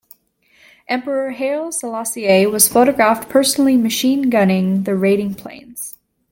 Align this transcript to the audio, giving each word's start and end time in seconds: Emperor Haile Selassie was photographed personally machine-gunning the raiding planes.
Emperor 0.87 1.29
Haile 1.29 1.71
Selassie 1.71 2.47
was 2.47 2.67
photographed 2.67 3.29
personally 3.29 3.77
machine-gunning 3.77 4.81
the 4.81 4.95
raiding 4.95 5.35
planes. 5.35 5.95